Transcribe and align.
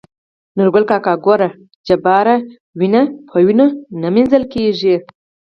نورګل 0.57 0.83
کاکا 0.89 1.13
:ګوره 1.25 1.49
جباره 1.87 2.35
وينه 2.79 3.01
په 3.27 3.37
وينو 3.45 3.67
نه 4.01 4.07
مينځل 4.15 4.43
کيږي. 4.53 4.95